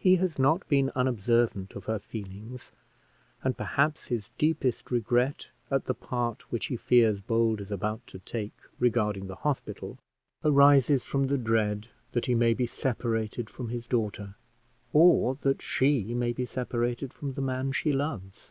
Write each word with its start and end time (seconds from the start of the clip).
He 0.00 0.16
has 0.16 0.40
not 0.40 0.68
been 0.68 0.90
unobservant 0.96 1.74
of 1.76 1.84
her 1.84 2.00
feelings, 2.00 2.72
and 3.44 3.56
perhaps 3.56 4.06
his 4.06 4.30
deepest 4.36 4.90
regret 4.90 5.50
at 5.70 5.84
the 5.84 5.94
part 5.94 6.50
which 6.50 6.66
he 6.66 6.76
fears 6.76 7.20
Bold 7.20 7.60
is 7.60 7.70
about 7.70 8.04
to 8.08 8.18
take 8.18 8.56
regarding 8.80 9.28
the 9.28 9.36
hospital 9.36 9.98
arises 10.42 11.04
from 11.04 11.28
the 11.28 11.38
dread 11.38 11.86
that 12.10 12.26
he 12.26 12.34
may 12.34 12.54
be 12.54 12.66
separated 12.66 13.48
from 13.48 13.68
his 13.68 13.86
daughter, 13.86 14.34
or 14.92 15.36
that 15.42 15.62
she 15.62 16.12
may 16.12 16.32
be 16.32 16.44
separated 16.44 17.14
from 17.14 17.34
the 17.34 17.40
man 17.40 17.70
she 17.70 17.92
loves. 17.92 18.50